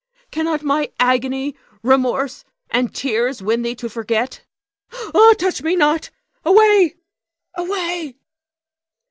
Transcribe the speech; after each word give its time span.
Cannot 0.31 0.63
my 0.63 0.91
agony, 0.99 1.55
remorse, 1.83 2.43
and 2.71 2.91
tears 2.91 3.43
win 3.43 3.61
thee 3.61 3.75
to 3.75 3.87
forget? 3.87 4.41
Ah, 5.13 5.35
touch 5.37 5.61
me 5.61 5.75
not! 5.75 6.09
Away! 6.43 6.95
away! 7.55 8.15